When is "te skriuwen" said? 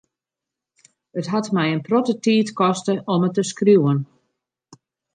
3.35-3.99